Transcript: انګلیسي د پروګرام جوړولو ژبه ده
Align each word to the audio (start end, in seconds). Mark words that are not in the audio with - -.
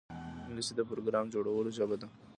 انګلیسي 0.45 0.73
د 0.75 0.79
پروګرام 0.89 1.25
جوړولو 1.33 1.69
ژبه 1.77 1.95
ده 2.01 2.07